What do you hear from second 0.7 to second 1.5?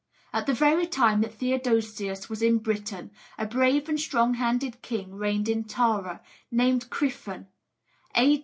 time that